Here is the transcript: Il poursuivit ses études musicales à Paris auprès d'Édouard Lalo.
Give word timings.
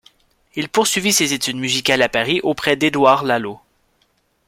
Il 0.55 0.67
poursuivit 0.67 1.13
ses 1.13 1.33
études 1.33 1.57
musicales 1.57 2.01
à 2.01 2.09
Paris 2.09 2.39
auprès 2.41 2.75
d'Édouard 2.75 3.23
Lalo. 3.23 3.61